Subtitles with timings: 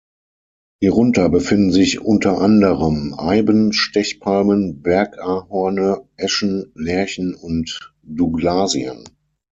[0.79, 9.03] Hierunter befinden sich unter anderem Eiben, Stechpalmen, Berg-Ahorne, Eschen, Lärchen und Douglasien.